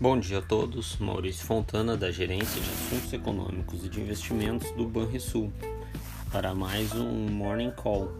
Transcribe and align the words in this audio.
Bom 0.00 0.18
dia 0.18 0.38
a 0.38 0.42
todos, 0.42 0.96
Maurício 0.98 1.46
Fontana, 1.46 1.96
da 1.96 2.10
Gerência 2.10 2.60
de 2.60 2.68
Assuntos 2.68 3.12
Econômicos 3.12 3.86
e 3.86 3.88
de 3.88 4.00
Investimentos 4.00 4.68
do 4.72 4.88
Banrisul, 4.88 5.52
para 6.32 6.52
mais 6.52 6.92
um 6.92 7.28
Morning 7.30 7.70
Call. 7.70 8.12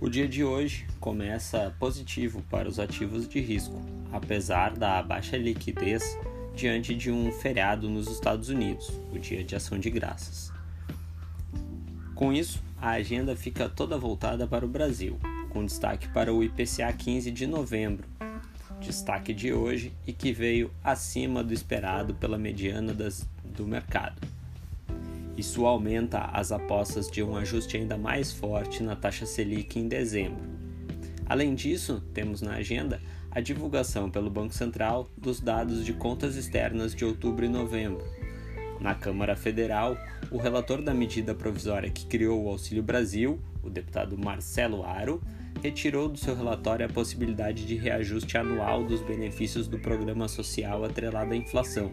O 0.00 0.08
dia 0.08 0.28
de 0.28 0.44
hoje 0.44 0.86
começa 1.00 1.74
positivo 1.76 2.40
para 2.48 2.68
os 2.68 2.78
ativos 2.78 3.28
de 3.28 3.40
risco, 3.40 3.82
apesar 4.12 4.76
da 4.76 5.02
baixa 5.02 5.36
liquidez 5.36 6.16
diante 6.54 6.94
de 6.94 7.10
um 7.10 7.32
feriado 7.32 7.90
nos 7.90 8.06
Estados 8.06 8.48
Unidos, 8.48 8.92
o 9.12 9.18
Dia 9.18 9.42
de 9.42 9.56
Ação 9.56 9.76
de 9.76 9.90
Graças. 9.90 10.52
Com 12.14 12.32
isso, 12.32 12.62
a 12.80 12.90
agenda 12.90 13.34
fica 13.34 13.68
toda 13.68 13.98
voltada 13.98 14.46
para 14.46 14.64
o 14.64 14.68
Brasil, 14.68 15.18
com 15.50 15.66
destaque 15.66 16.06
para 16.10 16.32
o 16.32 16.44
IPCA 16.44 16.92
15 16.92 17.28
de 17.32 17.44
novembro, 17.44 18.06
destaque 18.82 19.32
de 19.32 19.52
hoje 19.52 19.92
e 20.06 20.12
que 20.12 20.32
veio 20.32 20.70
acima 20.82 21.42
do 21.42 21.54
esperado 21.54 22.14
pela 22.14 22.36
mediana 22.36 22.92
das, 22.92 23.28
do 23.44 23.66
mercado. 23.66 24.20
Isso 25.36 25.64
aumenta 25.64 26.18
as 26.32 26.52
apostas 26.52 27.10
de 27.10 27.22
um 27.22 27.36
ajuste 27.36 27.76
ainda 27.76 27.96
mais 27.96 28.32
forte 28.32 28.82
na 28.82 28.94
taxa 28.94 29.24
Selic 29.24 29.78
em 29.78 29.88
dezembro. 29.88 30.42
Além 31.24 31.54
disso, 31.54 32.02
temos 32.12 32.42
na 32.42 32.54
agenda 32.54 33.00
a 33.30 33.40
divulgação 33.40 34.10
pelo 34.10 34.28
Banco 34.28 34.52
Central 34.52 35.08
dos 35.16 35.40
dados 35.40 35.84
de 35.84 35.94
contas 35.94 36.36
externas 36.36 36.94
de 36.94 37.04
outubro 37.04 37.46
e 37.46 37.48
novembro. 37.48 38.04
Na 38.82 38.96
Câmara 38.96 39.36
Federal, 39.36 39.96
o 40.28 40.38
relator 40.38 40.82
da 40.82 40.92
medida 40.92 41.36
provisória 41.36 41.88
que 41.88 42.04
criou 42.04 42.42
o 42.42 42.48
Auxílio 42.48 42.82
Brasil, 42.82 43.40
o 43.62 43.70
deputado 43.70 44.18
Marcelo 44.18 44.84
Aro, 44.84 45.22
retirou 45.62 46.08
do 46.08 46.18
seu 46.18 46.34
relatório 46.34 46.84
a 46.84 46.88
possibilidade 46.88 47.64
de 47.64 47.76
reajuste 47.76 48.36
anual 48.36 48.82
dos 48.82 49.00
benefícios 49.00 49.68
do 49.68 49.78
programa 49.78 50.26
social 50.26 50.84
atrelado 50.84 51.32
à 51.32 51.36
inflação. 51.36 51.92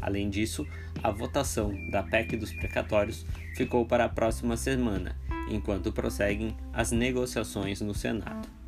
Além 0.00 0.30
disso, 0.30 0.64
a 1.02 1.10
votação 1.10 1.74
da 1.90 2.04
PEC 2.04 2.36
dos 2.36 2.52
precatórios 2.52 3.26
ficou 3.56 3.84
para 3.84 4.04
a 4.04 4.08
próxima 4.08 4.56
semana, 4.56 5.16
enquanto 5.50 5.92
prosseguem 5.92 6.56
as 6.72 6.92
negociações 6.92 7.80
no 7.80 7.94
Senado. 7.94 8.61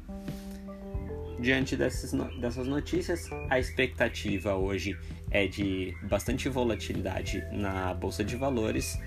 Diante 1.44 1.76
dessas, 1.76 2.10
dessas 2.40 2.66
notícias, 2.66 3.28
a 3.50 3.58
expectativa 3.58 4.54
hoje 4.54 4.98
é 5.30 5.46
de 5.46 5.94
bastante 6.08 6.48
volatilidade 6.48 7.44
na 7.52 7.92
bolsa 7.92 8.24
de 8.24 8.34
valores, 8.34 8.98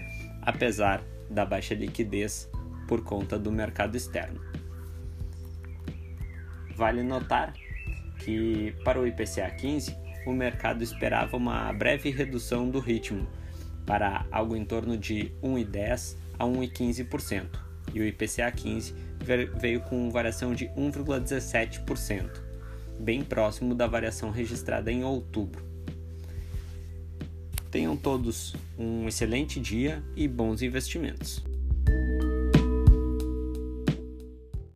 apesar 0.44 1.04
da 1.32 1.44
baixa 1.44 1.74
liquidez 1.74 2.48
por 2.88 3.04
conta 3.04 3.40
do 3.40 3.52
mercado 3.52 3.98
externo. 3.98 4.40
Vale 6.76 7.02
notar 7.02 7.56
que 8.20 8.72
para 8.84 9.02
o 9.02 9.08
IPCA 9.08 9.50
15 9.50 9.98
o 10.28 10.32
mercado 10.32 10.84
esperava 10.84 11.38
uma 11.38 11.74
breve 11.74 12.12
redução 12.12 12.70
do 12.70 12.80
ritmo 12.80 13.28
para 13.84 14.28
algo 14.32 14.56
em 14.56 14.64
torno 14.64 14.96
de 14.96 15.32
1,10 15.42 16.16
a 16.38 16.46
1,15% 16.46 17.67
e 17.94 18.00
o 18.00 18.06
IPCA 18.06 18.52
15 18.52 18.94
veio 19.60 19.82
com 19.82 20.10
variação 20.10 20.54
de 20.54 20.68
1,17%, 20.70 22.30
bem 23.00 23.24
próximo 23.24 23.76
da 23.76 23.88
variação 23.88 24.30
registrada 24.30 24.92
em 24.92 25.04
outubro. 25.04 25.66
Tenham 27.70 27.98
todos 27.98 28.56
um 28.78 29.08
excelente 29.08 29.60
dia 29.60 30.02
e 30.16 30.28
bons 30.28 30.62
investimentos. 30.62 31.44